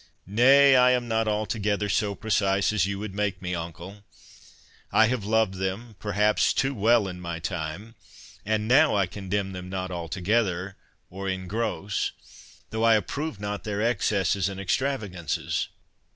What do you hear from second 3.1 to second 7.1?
make me, uncle. I have loved them perhaps too well